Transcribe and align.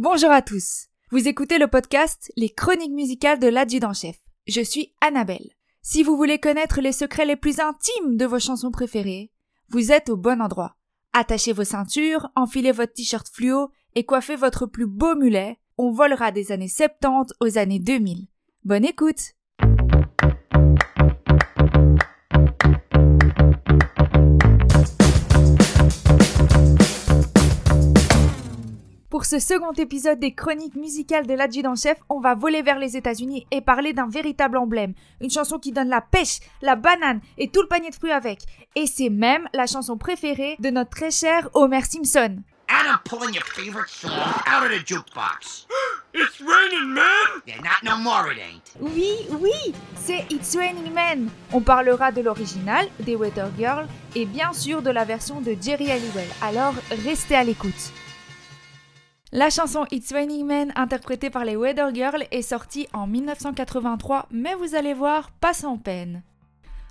Bonjour 0.00 0.30
à 0.30 0.42
tous. 0.42 0.86
Vous 1.10 1.26
écoutez 1.26 1.58
le 1.58 1.66
podcast 1.66 2.30
Les 2.36 2.50
chroniques 2.50 2.92
musicales 2.92 3.40
de 3.40 3.48
l'adjudant-chef. 3.48 4.16
Je 4.46 4.60
suis 4.60 4.94
Annabelle. 5.00 5.50
Si 5.82 6.04
vous 6.04 6.16
voulez 6.16 6.38
connaître 6.38 6.80
les 6.80 6.92
secrets 6.92 7.26
les 7.26 7.34
plus 7.34 7.58
intimes 7.58 8.16
de 8.16 8.24
vos 8.24 8.38
chansons 8.38 8.70
préférées, 8.70 9.32
vous 9.70 9.90
êtes 9.90 10.08
au 10.08 10.16
bon 10.16 10.40
endroit. 10.40 10.76
Attachez 11.12 11.52
vos 11.52 11.64
ceintures, 11.64 12.30
enfilez 12.36 12.70
votre 12.70 12.92
t-shirt 12.92 13.26
fluo 13.28 13.72
et 13.96 14.04
coiffez 14.06 14.36
votre 14.36 14.66
plus 14.66 14.86
beau 14.86 15.16
mulet. 15.16 15.58
On 15.78 15.90
volera 15.90 16.30
des 16.30 16.52
années 16.52 16.68
70 16.68 17.34
aux 17.40 17.58
années 17.58 17.80
2000. 17.80 18.28
Bonne 18.62 18.84
écoute! 18.84 19.32
Pour 29.10 29.24
ce 29.24 29.38
second 29.38 29.72
épisode 29.72 30.20
des 30.20 30.34
chroniques 30.34 30.74
musicales 30.74 31.26
de 31.26 31.32
l'adjudant-chef, 31.32 31.96
on 32.10 32.20
va 32.20 32.34
voler 32.34 32.60
vers 32.60 32.78
les 32.78 32.94
États-Unis 32.94 33.46
et 33.50 33.62
parler 33.62 33.94
d'un 33.94 34.06
véritable 34.06 34.58
emblème. 34.58 34.92
Une 35.22 35.30
chanson 35.30 35.58
qui 35.58 35.72
donne 35.72 35.88
la 35.88 36.02
pêche, 36.02 36.40
la 36.60 36.76
banane 36.76 37.22
et 37.38 37.48
tout 37.48 37.62
le 37.62 37.68
panier 37.68 37.88
de 37.88 37.94
fruits 37.94 38.12
avec. 38.12 38.40
Et 38.74 38.86
c'est 38.86 39.08
même 39.08 39.48
la 39.54 39.66
chanson 39.66 39.96
préférée 39.96 40.56
de 40.58 40.68
notre 40.68 40.90
très 40.90 41.10
cher 41.10 41.48
Homer 41.54 41.80
Simpson. 41.80 42.42
And 42.68 42.86
I'm 42.86 42.98
pulling 43.02 43.32
your 43.32 43.46
favorite 43.46 43.88
song 43.88 44.10
out 44.46 44.66
of 44.66 44.70
the 44.70 44.86
jukebox. 44.86 45.66
It's 46.12 46.40
raining, 46.40 46.92
man! 46.92 47.40
Yeah, 47.46 47.62
not 47.62 47.82
no 47.82 47.96
more 47.96 48.30
it 48.30 48.38
ain't. 48.38 48.76
Oui, 48.78 49.14
oui, 49.40 49.72
c'est 49.94 50.26
It's 50.30 50.54
Raining 50.54 50.92
Men. 50.92 51.30
On 51.52 51.62
parlera 51.62 52.12
de 52.12 52.20
l'original, 52.20 52.86
des 53.00 53.16
Weather 53.16 53.48
Girls 53.56 53.86
et 54.14 54.26
bien 54.26 54.52
sûr 54.52 54.82
de 54.82 54.90
la 54.90 55.04
version 55.04 55.40
de 55.40 55.56
Jerry 55.58 55.90
Halliwell. 55.90 56.28
Alors 56.42 56.74
restez 57.04 57.36
à 57.36 57.44
l'écoute. 57.44 57.92
La 59.30 59.50
chanson 59.50 59.84
It's 59.90 60.10
Raining 60.10 60.46
Men, 60.46 60.72
interprétée 60.74 61.28
par 61.28 61.44
les 61.44 61.54
Weather 61.54 61.94
Girls, 61.94 62.24
est 62.30 62.40
sortie 62.40 62.88
en 62.94 63.06
1983, 63.06 64.26
mais 64.30 64.54
vous 64.54 64.74
allez 64.74 64.94
voir, 64.94 65.32
pas 65.32 65.52
sans 65.52 65.76
peine. 65.76 66.22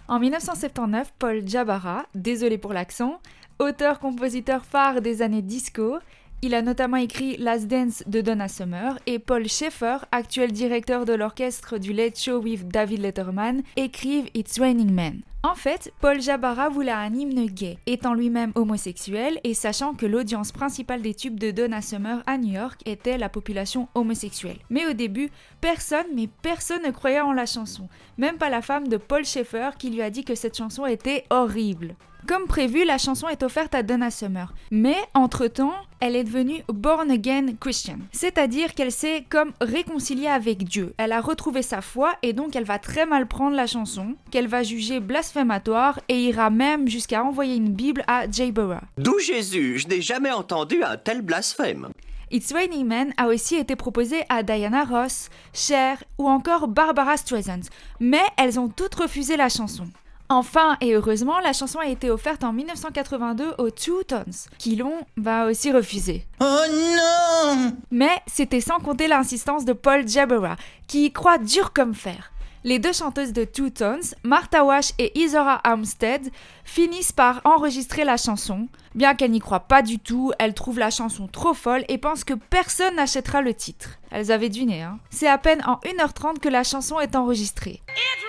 En 0.07 0.19
1979, 0.19 1.13
Paul 1.17 1.47
Jabara, 1.47 2.05
désolé 2.13 2.59
pour 2.59 2.73
l'accent, 2.73 3.19
auteur-compositeur 3.57 4.65
phare 4.65 5.01
des 5.01 5.23
années 5.23 5.41
disco, 5.41 5.97
il 6.41 6.53
a 6.53 6.61
notamment 6.61 6.97
écrit 6.97 7.37
Last 7.37 7.67
Dance 7.67 8.03
de 8.05 8.21
Donna 8.21 8.47
Summer 8.47 8.99
et 9.07 9.19
Paul 9.19 9.47
Schaeffer, 9.47 9.97
actuel 10.11 10.51
directeur 10.51 11.05
de 11.05 11.13
l'orchestre 11.13 11.77
du 11.77 11.93
Late 11.93 12.19
Show 12.19 12.39
with 12.41 12.67
David 12.67 13.01
Letterman, 13.01 13.63
écrivent 13.75 14.29
It's 14.35 14.59
Raining 14.59 14.91
Men. 14.91 15.21
En 15.43 15.55
fait, 15.55 15.93
Paul 16.01 16.21
Jabara 16.21 16.69
voulait 16.69 16.91
un 16.91 17.13
hymne 17.13 17.45
gay, 17.45 17.77
étant 17.85 18.13
lui-même 18.13 18.51
homosexuel 18.55 19.39
et 19.43 19.53
sachant 19.53 19.93
que 19.93 20.05
l'audience 20.05 20.51
principale 20.51 21.01
des 21.01 21.13
tubes 21.13 21.39
de 21.39 21.51
Donna 21.51 21.81
Summer 21.81 22.21
à 22.27 22.37
New 22.37 22.53
York 22.53 22.81
était 22.85 23.17
la 23.17 23.29
population 23.29 23.87
homosexuelle. 23.95 24.57
Mais 24.69 24.85
au 24.85 24.93
début, 24.93 25.29
personne, 25.61 26.07
mais 26.13 26.27
personne 26.41 26.83
ne 26.83 26.91
croyait 26.91 27.21
en 27.21 27.33
la 27.33 27.45
chanson, 27.45 27.87
même 28.17 28.37
pas 28.37 28.49
la 28.49 28.61
femme 28.61 28.87
de 28.87 28.97
Paul 28.97 29.25
Schaeffer 29.25 29.71
qui 29.79 29.89
lui 29.89 30.01
a 30.01 30.09
dit 30.09 30.23
que 30.23 30.35
cette 30.35 30.57
chanson 30.57 30.85
était 30.85 31.23
horrible. 31.29 31.95
Comme 32.27 32.45
prévu, 32.45 32.83
la 32.83 32.97
chanson 32.97 33.29
est 33.29 33.41
offerte 33.41 33.73
à 33.73 33.83
Donna 33.83 34.11
Summer. 34.11 34.53
Mais, 34.69 34.97
entre-temps, 35.13 35.73
elle 36.01 36.13
est 36.13 36.25
devenue 36.25 36.61
born 36.67 37.09
again 37.09 37.55
Christian. 37.57 37.99
C'est-à-dire 38.11 38.73
qu'elle 38.73 38.91
s'est 38.91 39.23
comme 39.29 39.53
réconciliée 39.61 40.27
avec 40.27 40.65
Dieu. 40.65 40.93
Elle 40.97 41.13
a 41.13 41.21
retrouvé 41.21 41.61
sa 41.61 41.79
foi 41.79 42.15
et 42.23 42.33
donc 42.33 42.57
elle 42.57 42.65
va 42.65 42.79
très 42.79 43.05
mal 43.05 43.27
prendre 43.27 43.55
la 43.55 43.65
chanson, 43.65 44.15
qu'elle 44.29 44.49
va 44.49 44.61
juger 44.61 44.99
blasphématoire 44.99 46.01
et 46.09 46.19
ira 46.19 46.49
même 46.49 46.89
jusqu'à 46.89 47.23
envoyer 47.23 47.55
une 47.55 47.71
Bible 47.71 48.03
à 48.07 48.29
Jay 48.29 48.51
Burra. 48.51 48.81
D'où 48.97 49.17
Jésus, 49.19 49.79
je 49.79 49.87
n'ai 49.87 50.01
jamais 50.01 50.31
entendu 50.31 50.83
un 50.83 50.97
tel 50.97 51.21
blasphème. 51.21 51.87
It's 52.29 52.51
Raining 52.51 52.85
Men 52.85 53.13
a 53.15 53.27
aussi 53.27 53.55
été 53.55 53.77
proposé 53.77 54.23
à 54.27 54.43
Diana 54.43 54.83
Ross, 54.83 55.29
Cher 55.53 56.03
ou 56.17 56.27
encore 56.27 56.67
Barbara 56.67 57.15
Streisand, 57.15 57.61
mais 58.01 58.23
elles 58.35 58.59
ont 58.59 58.67
toutes 58.67 58.95
refusé 58.95 59.37
la 59.37 59.47
chanson. 59.47 59.85
Enfin 60.29 60.77
et 60.81 60.93
heureusement, 60.93 61.39
la 61.39 61.53
chanson 61.53 61.79
a 61.79 61.87
été 61.87 62.09
offerte 62.09 62.43
en 62.43 62.51
1982 62.51 63.55
aux 63.57 63.69
Two 63.69 64.03
Tones, 64.03 64.33
qui 64.57 64.75
l'ont 64.75 65.05
bah 65.15 65.45
aussi 65.45 65.71
refusé. 65.71 66.25
Oh 66.41 66.45
non! 66.45 67.73
Mais 67.91 68.21
c'était 68.27 68.61
sans 68.61 68.79
compter 68.79 69.07
l'insistance 69.07 69.63
de 69.63 69.73
Paul 69.73 70.07
Jabera, 70.07 70.57
qui 70.87 71.05
y 71.05 71.11
croit 71.13 71.37
dur 71.37 71.71
comme 71.71 71.93
fer. 71.93 72.31
Les 72.63 72.79
deux 72.79 72.91
chanteuses 72.91 73.31
de 73.31 73.45
Two 73.45 73.69
Tones, 73.69 74.03
Martha 74.23 74.65
Wash 74.65 74.91
et 74.99 75.17
Isora 75.17 75.61
Armstead, 75.63 76.29
finissent 76.65 77.13
par 77.13 77.39
enregistrer 77.45 78.03
la 78.03 78.17
chanson. 78.17 78.67
Bien 78.93 79.15
qu'elles 79.15 79.31
n'y 79.31 79.39
croient 79.39 79.61
pas 79.61 79.81
du 79.81 79.99
tout, 79.99 80.33
elles 80.39 80.53
trouvent 80.53 80.79
la 80.79 80.89
chanson 80.89 81.27
trop 81.27 81.53
folle 81.53 81.85
et 81.87 81.97
pensent 81.97 82.25
que 82.25 82.33
personne 82.33 82.95
n'achètera 82.97 83.41
le 83.41 83.53
titre. 83.53 83.91
Elles 84.11 84.33
avaient 84.33 84.49
du 84.49 84.65
nez, 84.65 84.81
hein. 84.81 84.99
C'est 85.09 85.29
à 85.29 85.37
peine 85.37 85.63
en 85.65 85.75
1h30 85.85 86.39
que 86.39 86.49
la 86.49 86.65
chanson 86.65 86.99
est 86.99 87.15
enregistrée. 87.15 87.81
It's 87.87 88.26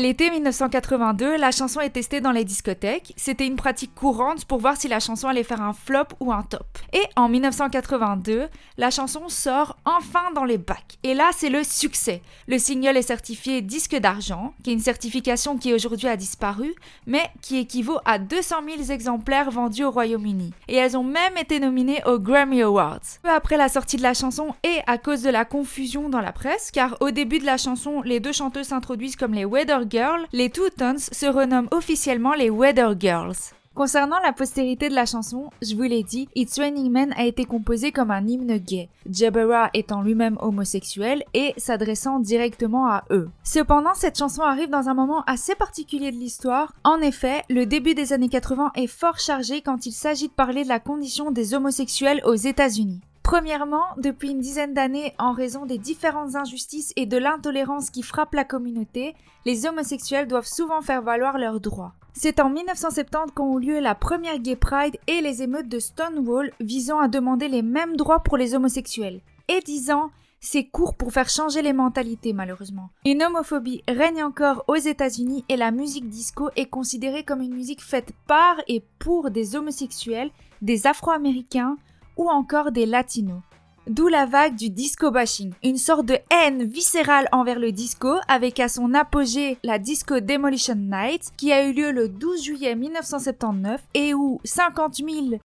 L'été 0.00 0.30
1982, 0.30 1.36
la 1.36 1.50
chanson 1.50 1.78
est 1.80 1.90
testée 1.90 2.22
dans 2.22 2.32
les 2.32 2.46
discothèques. 2.46 3.12
C'était 3.18 3.46
une 3.46 3.56
pratique 3.56 3.94
courante 3.94 4.46
pour 4.46 4.58
voir 4.58 4.78
si 4.78 4.88
la 4.88 4.98
chanson 4.98 5.28
allait 5.28 5.42
faire 5.42 5.60
un 5.60 5.74
flop 5.74 6.06
ou 6.20 6.32
un 6.32 6.42
top. 6.42 6.78
Et 6.94 7.02
en 7.16 7.28
1982, 7.28 8.48
la 8.78 8.90
chanson 8.90 9.28
sort 9.28 9.76
enfin 9.84 10.32
dans 10.34 10.44
les 10.44 10.56
bacs. 10.56 10.96
Et 11.02 11.12
là, 11.12 11.28
c'est 11.36 11.50
le 11.50 11.62
succès. 11.64 12.22
Le 12.48 12.58
single 12.58 12.96
est 12.96 13.02
certifié 13.02 13.60
disque 13.60 13.94
d'argent, 13.94 14.54
qui 14.64 14.70
est 14.70 14.72
une 14.72 14.80
certification 14.80 15.58
qui 15.58 15.74
aujourd'hui 15.74 16.08
a 16.08 16.16
disparu, 16.16 16.74
mais 17.06 17.28
qui 17.42 17.58
équivaut 17.58 17.98
à 18.06 18.18
200 18.18 18.56
000 18.78 18.90
exemplaires 18.90 19.50
vendus 19.50 19.84
au 19.84 19.90
Royaume-Uni. 19.90 20.54
Et 20.68 20.76
elles 20.76 20.96
ont 20.96 21.04
même 21.04 21.36
été 21.36 21.60
nominées 21.60 22.02
aux 22.06 22.18
Grammy 22.18 22.62
Awards. 22.62 23.00
Peu 23.22 23.28
après 23.28 23.58
la 23.58 23.68
sortie 23.68 23.98
de 23.98 24.02
la 24.02 24.14
chanson 24.14 24.54
et 24.64 24.78
à 24.86 24.96
cause 24.96 25.20
de 25.20 25.30
la 25.30 25.44
confusion 25.44 26.08
dans 26.08 26.22
la 26.22 26.32
presse, 26.32 26.70
car 26.70 26.96
au 27.00 27.10
début 27.10 27.38
de 27.38 27.44
la 27.44 27.58
chanson, 27.58 28.00
les 28.00 28.20
deux 28.20 28.32
chanteuses 28.32 28.68
s'introduisent 28.68 29.16
comme 29.16 29.34
les 29.34 29.44
Weather 29.44 29.89
Les 30.32 30.50
Two 30.50 30.70
Tones 30.76 30.98
se 30.98 31.26
renomment 31.26 31.68
officiellement 31.72 32.34
les 32.34 32.48
Weather 32.48 32.94
Girls. 32.98 33.34
Concernant 33.74 34.18
la 34.24 34.32
postérité 34.32 34.88
de 34.88 34.94
la 34.94 35.06
chanson, 35.06 35.50
je 35.62 35.74
vous 35.74 35.82
l'ai 35.82 36.02
dit, 36.02 36.28
It's 36.34 36.58
Raining 36.58 36.90
Men 36.90 37.12
a 37.16 37.24
été 37.24 37.44
composé 37.44 37.90
comme 37.90 38.10
un 38.10 38.26
hymne 38.26 38.58
gay, 38.58 38.88
Jabera 39.10 39.70
étant 39.74 40.02
lui-même 40.02 40.36
homosexuel 40.40 41.24
et 41.34 41.54
s'adressant 41.56 42.20
directement 42.20 42.86
à 42.88 43.04
eux. 43.10 43.30
Cependant, 43.42 43.94
cette 43.94 44.18
chanson 44.18 44.42
arrive 44.42 44.70
dans 44.70 44.88
un 44.88 44.94
moment 44.94 45.22
assez 45.26 45.54
particulier 45.54 46.12
de 46.12 46.16
l'histoire. 46.16 46.72
En 46.84 47.00
effet, 47.00 47.42
le 47.48 47.64
début 47.64 47.94
des 47.94 48.12
années 48.12 48.28
80 48.28 48.72
est 48.74 48.86
fort 48.86 49.18
chargé 49.18 49.60
quand 49.60 49.86
il 49.86 49.92
s'agit 49.92 50.28
de 50.28 50.32
parler 50.32 50.62
de 50.64 50.68
la 50.68 50.80
condition 50.80 51.30
des 51.30 51.54
homosexuels 51.54 52.22
aux 52.24 52.34
États-Unis. 52.34 53.00
Premièrement, 53.30 53.84
depuis 53.96 54.32
une 54.32 54.40
dizaine 54.40 54.74
d'années, 54.74 55.14
en 55.20 55.32
raison 55.32 55.64
des 55.64 55.78
différentes 55.78 56.34
injustices 56.34 56.92
et 56.96 57.06
de 57.06 57.16
l'intolérance 57.16 57.90
qui 57.90 58.02
frappent 58.02 58.34
la 58.34 58.42
communauté, 58.42 59.14
les 59.46 59.66
homosexuels 59.66 60.26
doivent 60.26 60.48
souvent 60.48 60.80
faire 60.80 61.00
valoir 61.00 61.38
leurs 61.38 61.60
droits. 61.60 61.94
C'est 62.12 62.40
en 62.40 62.50
1970 62.50 63.32
qu'ont 63.32 63.60
eu 63.60 63.66
lieu 63.66 63.78
la 63.78 63.94
première 63.94 64.40
Gay 64.40 64.56
Pride 64.56 64.96
et 65.06 65.20
les 65.20 65.44
émeutes 65.44 65.68
de 65.68 65.78
Stonewall 65.78 66.50
visant 66.58 66.98
à 66.98 67.06
demander 67.06 67.46
les 67.46 67.62
mêmes 67.62 67.96
droits 67.96 68.18
pour 68.18 68.36
les 68.36 68.56
homosexuels. 68.56 69.20
Et 69.46 69.60
dix 69.60 69.92
ans, 69.92 70.10
c'est 70.40 70.64
court 70.64 70.96
pour 70.96 71.12
faire 71.12 71.28
changer 71.28 71.62
les 71.62 71.72
mentalités 71.72 72.32
malheureusement. 72.32 72.90
Une 73.06 73.22
homophobie 73.22 73.84
règne 73.86 74.24
encore 74.24 74.64
aux 74.66 74.74
États-Unis 74.74 75.44
et 75.48 75.56
la 75.56 75.70
musique 75.70 76.08
disco 76.08 76.50
est 76.56 76.66
considérée 76.68 77.22
comme 77.22 77.42
une 77.42 77.54
musique 77.54 77.84
faite 77.84 78.12
par 78.26 78.56
et 78.66 78.82
pour 78.98 79.30
des 79.30 79.54
homosexuels, 79.54 80.32
des 80.62 80.88
Afro-Américains 80.88 81.76
ou 82.20 82.28
encore 82.28 82.70
des 82.70 82.84
Latinos. 82.84 83.40
D'où 83.86 84.08
la 84.08 84.26
vague 84.26 84.54
du 84.54 84.68
disco 84.68 85.10
bashing, 85.10 85.52
une 85.64 85.78
sorte 85.78 86.04
de 86.04 86.18
haine 86.30 86.64
viscérale 86.64 87.26
envers 87.32 87.58
le 87.58 87.72
disco 87.72 88.14
avec 88.28 88.60
à 88.60 88.68
son 88.68 88.92
apogée 88.92 89.56
la 89.64 89.78
Disco 89.78 90.20
Demolition 90.20 90.76
Night 90.76 91.32
qui 91.38 91.50
a 91.50 91.64
eu 91.64 91.72
lieu 91.72 91.90
le 91.90 92.10
12 92.10 92.42
juillet 92.42 92.76
1979 92.76 93.80
et 93.94 94.12
où 94.12 94.38
50 94.44 94.96
000 94.96 95.40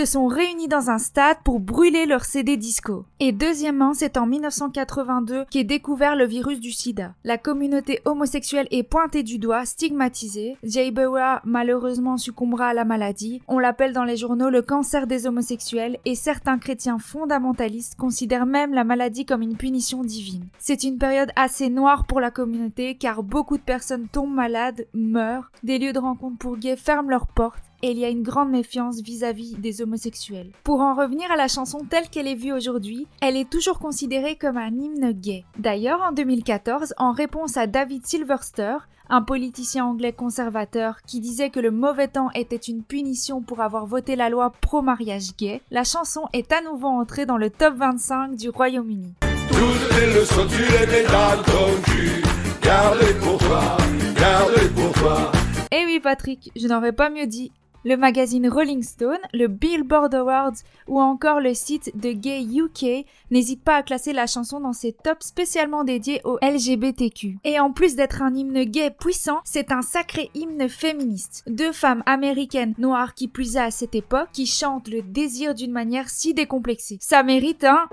se 0.00 0.06
sont 0.06 0.28
réunis 0.28 0.66
dans 0.66 0.88
un 0.88 0.96
stade 0.96 1.36
pour 1.44 1.60
brûler 1.60 2.06
leur 2.06 2.24
CD 2.24 2.56
disco. 2.56 3.04
Et 3.18 3.32
deuxièmement, 3.32 3.92
c'est 3.92 4.16
en 4.16 4.24
1982 4.24 5.44
qu'est 5.50 5.62
découvert 5.62 6.16
le 6.16 6.24
virus 6.24 6.58
du 6.58 6.72
sida. 6.72 7.12
La 7.22 7.36
communauté 7.36 8.00
homosexuelle 8.06 8.66
est 8.70 8.82
pointée 8.82 9.22
du 9.22 9.38
doigt, 9.38 9.66
stigmatisée. 9.66 10.56
Jay 10.62 10.90
Bower 10.90 11.40
malheureusement 11.44 12.16
succombera 12.16 12.68
à 12.68 12.72
la 12.72 12.86
maladie. 12.86 13.42
On 13.46 13.58
l'appelle 13.58 13.92
dans 13.92 14.04
les 14.04 14.16
journaux 14.16 14.48
le 14.48 14.62
cancer 14.62 15.06
des 15.06 15.26
homosexuels 15.26 15.98
et 16.06 16.14
certains 16.14 16.56
chrétiens 16.56 16.98
fondamentalistes 16.98 17.96
considèrent 17.96 18.46
même 18.46 18.72
la 18.72 18.84
maladie 18.84 19.26
comme 19.26 19.42
une 19.42 19.58
punition 19.58 20.02
divine. 20.02 20.46
C'est 20.58 20.82
une 20.82 20.96
période 20.96 21.32
assez 21.36 21.68
noire 21.68 22.06
pour 22.06 22.20
la 22.20 22.30
communauté 22.30 22.94
car 22.94 23.22
beaucoup 23.22 23.58
de 23.58 23.62
personnes 23.62 24.08
tombent 24.08 24.32
malades, 24.32 24.86
meurent, 24.94 25.52
des 25.62 25.78
lieux 25.78 25.92
de 25.92 25.98
rencontre 25.98 26.38
pour 26.38 26.56
gays 26.56 26.76
ferment 26.76 27.10
leurs 27.10 27.26
portes 27.26 27.69
et 27.82 27.90
il 27.90 27.98
y 27.98 28.04
a 28.04 28.08
une 28.08 28.22
grande 28.22 28.50
méfiance 28.50 29.00
vis-à-vis 29.00 29.54
des 29.56 29.82
homosexuels. 29.82 30.52
Pour 30.64 30.80
en 30.80 30.94
revenir 30.94 31.30
à 31.30 31.36
la 31.36 31.48
chanson 31.48 31.86
telle 31.88 32.08
qu'elle 32.08 32.28
est 32.28 32.34
vue 32.34 32.52
aujourd'hui, 32.52 33.06
elle 33.20 33.36
est 33.36 33.48
toujours 33.48 33.78
considérée 33.78 34.36
comme 34.36 34.56
un 34.56 34.68
hymne 34.68 35.12
gay. 35.12 35.44
D'ailleurs, 35.58 36.00
en 36.02 36.12
2014, 36.12 36.94
en 36.98 37.12
réponse 37.12 37.56
à 37.56 37.66
David 37.66 38.06
Silverster, 38.06 38.76
un 39.08 39.22
politicien 39.22 39.84
anglais 39.84 40.12
conservateur 40.12 40.98
qui 41.06 41.20
disait 41.20 41.50
que 41.50 41.60
le 41.60 41.72
mauvais 41.72 42.08
temps 42.08 42.30
était 42.34 42.56
une 42.56 42.84
punition 42.84 43.42
pour 43.42 43.60
avoir 43.60 43.84
voté 43.86 44.14
la 44.14 44.30
loi 44.30 44.52
pro-mariage 44.60 45.36
gay, 45.36 45.60
la 45.70 45.84
chanson 45.84 46.22
est 46.32 46.52
à 46.52 46.62
nouveau 46.62 46.88
entrée 46.88 47.26
dans 47.26 47.36
le 47.36 47.50
top 47.50 47.74
25 47.74 48.36
du 48.36 48.50
Royaume-Uni. 48.50 49.14
Toutes 49.48 49.98
les 49.98 50.14
leçons, 50.14 50.46
tu 50.48 50.62
les 50.62 50.86
mets 50.86 51.04
dans 51.04 51.42
ton 51.42 51.82
cul. 51.82 52.22
Garde-les 52.62 53.14
pour 53.14 53.38
toi, 53.38 53.76
garde-les 54.14 54.68
pour 54.68 54.92
toi. 54.92 55.32
Eh 55.72 55.84
oui 55.86 56.00
Patrick, 56.00 56.50
je 56.54 56.68
n'aurais 56.68 56.92
pas 56.92 57.10
mieux 57.10 57.26
dit. 57.26 57.52
Le 57.84 57.96
magazine 57.96 58.46
Rolling 58.46 58.82
Stone, 58.82 59.18
le 59.32 59.46
Billboard 59.48 60.14
Awards 60.14 60.52
ou 60.86 61.00
encore 61.00 61.40
le 61.40 61.54
site 61.54 61.90
de 61.98 62.12
Gay 62.12 62.42
UK 62.42 63.06
n'hésitent 63.30 63.64
pas 63.64 63.76
à 63.76 63.82
classer 63.82 64.12
la 64.12 64.26
chanson 64.26 64.60
dans 64.60 64.74
ses 64.74 64.92
tops 64.92 65.26
spécialement 65.26 65.82
dédiés 65.82 66.20
au 66.24 66.38
LGBTQ. 66.42 67.38
Et 67.44 67.58
en 67.58 67.72
plus 67.72 67.96
d'être 67.96 68.20
un 68.20 68.34
hymne 68.34 68.64
gay 68.64 68.90
puissant, 68.90 69.40
c'est 69.44 69.72
un 69.72 69.80
sacré 69.80 70.30
hymne 70.34 70.68
féministe. 70.68 71.42
Deux 71.46 71.72
femmes 71.72 72.02
américaines 72.04 72.74
noires 72.76 73.14
qui 73.14 73.28
plus 73.28 73.56
à 73.56 73.70
cette 73.70 73.94
époque 73.94 74.28
qui 74.32 74.44
chantent 74.44 74.88
le 74.88 75.00
désir 75.00 75.54
d'une 75.54 75.72
manière 75.72 76.10
si 76.10 76.34
décomplexée. 76.34 76.98
Ça 77.00 77.22
mérite, 77.22 77.64
hein? 77.64 77.88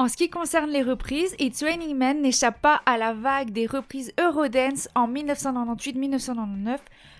En 0.00 0.08
ce 0.08 0.16
qui 0.16 0.30
concerne 0.30 0.70
les 0.70 0.80
reprises, 0.80 1.34
It's 1.38 1.62
Raining 1.62 1.94
Men 1.94 2.22
n'échappe 2.22 2.62
pas 2.62 2.80
à 2.86 2.96
la 2.96 3.12
vague 3.12 3.50
des 3.50 3.66
reprises 3.66 4.14
Eurodance 4.18 4.88
en 4.94 5.06
1998-1999, 5.06 6.78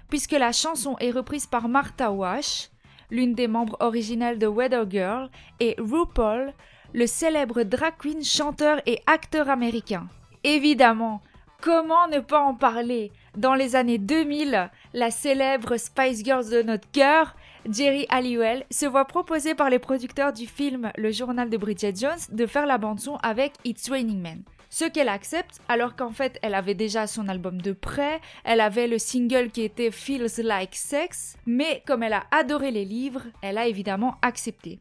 puisque 0.09 0.33
la 0.33 0.51
chanson 0.51 0.97
est 0.99 1.11
reprise 1.11 1.45
par 1.45 1.69
Martha 1.69 2.11
Wash, 2.11 2.71
l'une 3.11 3.35
des 3.35 3.49
membres 3.49 3.77
originales 3.81 4.39
de 4.39 4.47
Weather 4.47 4.91
Girl, 4.91 5.29
et 5.61 5.77
RuPaul, 5.79 6.55
le 6.95 7.07
célèbre 7.07 7.65
drag 7.65 7.93
queen, 7.99 8.25
chanteur 8.25 8.81
et 8.87 9.03
acteur 9.07 9.51
américain. 9.51 10.09
Évidemment, 10.43 11.21
comment 11.61 12.09
ne 12.09 12.21
pas 12.21 12.41
en 12.41 12.55
parler? 12.55 13.13
Dans 13.37 13.55
les 13.55 13.77
années 13.77 13.99
2000, 13.99 14.71
la 14.95 15.11
célèbre 15.11 15.77
Spice 15.77 16.25
Girls 16.25 16.49
de 16.49 16.63
notre 16.63 16.91
cœur, 16.91 17.37
Jerry 17.69 18.07
Halliwell, 18.09 18.65
se 18.71 18.87
voit 18.87 19.05
proposer 19.05 19.55
par 19.55 19.71
les 19.71 19.79
producteurs 19.79 20.33
du 20.33 20.47
film 20.47 20.91
Le 20.97 21.13
journal 21.13 21.51
de 21.51 21.57
Bridget 21.57 21.95
Jones 21.95 22.19
de 22.31 22.47
faire 22.47 22.67
la 22.67 22.79
bande-son 22.79 23.17
avec 23.17 23.53
It's 23.65 23.91
Raining 23.91 24.21
Men. 24.21 24.43
Ce 24.71 24.85
qu'elle 24.85 25.09
accepte, 25.09 25.61
alors 25.69 25.97
qu'en 25.97 26.11
fait 26.11 26.39
elle 26.43 26.55
avait 26.55 26.75
déjà 26.75 27.07
son 27.07 27.29
album 27.29 27.61
de 27.61 27.73
près, 27.73 28.21
elle 28.45 28.61
avait 28.61 28.87
le 28.87 28.99
single 28.99 29.51
qui 29.51 29.63
était 29.63 29.91
Feels 29.91 30.43
Like 30.43 30.75
Sex, 30.75 31.37
mais 31.45 31.83
comme 31.87 32.03
elle 32.03 32.13
a 32.13 32.25
adoré 32.31 32.71
les 32.71 32.85
livres, 32.85 33.25
elle 33.43 33.59
a 33.59 33.67
évidemment 33.67 34.17
accepté. 34.23 34.79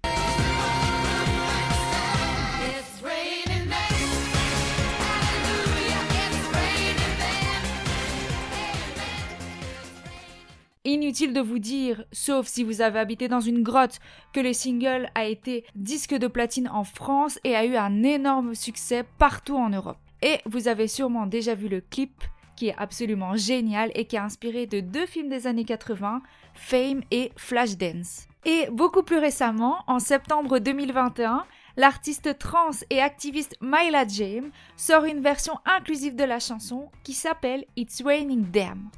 Inutile 10.89 11.33
de 11.33 11.39
vous 11.39 11.59
dire, 11.59 12.03
sauf 12.11 12.47
si 12.47 12.63
vous 12.63 12.81
avez 12.81 12.97
habité 12.97 13.27
dans 13.27 13.41
une 13.41 13.61
grotte, 13.61 13.99
que 14.33 14.39
le 14.39 14.53
single 14.53 15.11
a 15.13 15.25
été 15.25 15.63
disque 15.75 16.15
de 16.15 16.25
platine 16.25 16.67
en 16.67 16.83
France 16.83 17.37
et 17.43 17.55
a 17.55 17.63
eu 17.63 17.75
un 17.75 18.01
énorme 18.01 18.55
succès 18.55 19.05
partout 19.19 19.55
en 19.55 19.69
Europe. 19.69 19.99
Et 20.23 20.39
vous 20.47 20.67
avez 20.67 20.87
sûrement 20.87 21.27
déjà 21.27 21.53
vu 21.53 21.67
le 21.67 21.81
clip 21.81 22.23
qui 22.55 22.69
est 22.69 22.75
absolument 22.75 23.35
génial 23.35 23.91
et 23.93 24.05
qui 24.05 24.15
est 24.15 24.19
inspiré 24.19 24.65
de 24.65 24.79
deux 24.79 25.05
films 25.05 25.29
des 25.29 25.45
années 25.45 25.63
80, 25.63 26.23
Fame 26.55 27.03
et 27.11 27.31
Flashdance. 27.35 28.27
Et 28.45 28.67
beaucoup 28.71 29.03
plus 29.03 29.19
récemment, 29.19 29.83
en 29.85 29.99
septembre 29.99 30.57
2021, 30.57 31.45
l'artiste 31.77 32.39
trans 32.39 32.71
et 32.89 32.99
activiste 32.99 33.55
Myla 33.61 34.07
James 34.07 34.49
sort 34.75 35.03
une 35.03 35.19
version 35.19 35.53
inclusive 35.67 36.15
de 36.15 36.23
la 36.23 36.39
chanson 36.39 36.89
qui 37.03 37.13
s'appelle 37.13 37.65
It's 37.77 38.01
Raining 38.03 38.49
Damn. 38.49 38.89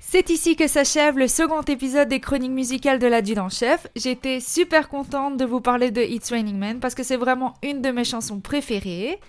C'est 0.00 0.30
ici 0.30 0.56
que 0.56 0.68
s'achève 0.68 1.18
le 1.18 1.28
second 1.28 1.60
épisode 1.62 2.08
des 2.08 2.20
chroniques 2.20 2.52
musicales 2.52 2.98
de 2.98 3.06
l'adjudant-chef. 3.06 3.86
J'étais 3.96 4.40
super 4.40 4.88
contente 4.88 5.36
de 5.36 5.44
vous 5.44 5.60
parler 5.60 5.90
de 5.90 6.00
It's 6.00 6.30
Raining 6.30 6.56
Men 6.56 6.80
parce 6.80 6.94
que 6.94 7.02
c'est 7.02 7.16
vraiment 7.16 7.54
une 7.62 7.82
de 7.82 7.90
mes 7.90 8.04
chansons 8.04 8.40
préférées. 8.40 9.20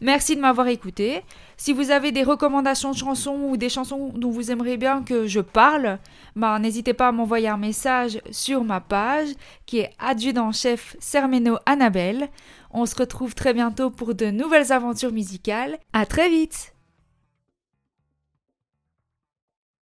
Merci 0.00 0.34
de 0.34 0.40
m'avoir 0.40 0.66
écouté. 0.68 1.22
Si 1.56 1.72
vous 1.72 1.90
avez 1.90 2.10
des 2.10 2.24
recommandations 2.24 2.90
de 2.90 2.96
chansons 2.96 3.38
ou 3.48 3.56
des 3.56 3.68
chansons 3.68 4.12
dont 4.14 4.30
vous 4.30 4.50
aimeriez 4.50 4.76
bien 4.76 5.02
que 5.02 5.26
je 5.26 5.40
parle, 5.40 5.98
bah, 6.34 6.58
n'hésitez 6.58 6.94
pas 6.94 7.08
à 7.08 7.12
m'envoyer 7.12 7.48
un 7.48 7.56
message 7.56 8.20
sur 8.30 8.64
ma 8.64 8.80
page 8.80 9.28
qui 9.66 9.78
est 9.78 9.92
adjudant-chef 10.00 10.96
Sermeno 10.98 11.58
Annabelle. 11.64 12.28
On 12.72 12.86
se 12.86 12.96
retrouve 12.96 13.34
très 13.34 13.54
bientôt 13.54 13.90
pour 13.90 14.14
de 14.14 14.26
nouvelles 14.26 14.72
aventures 14.72 15.12
musicales. 15.12 15.78
À 15.92 16.06
très 16.06 16.28
vite! 16.28 16.73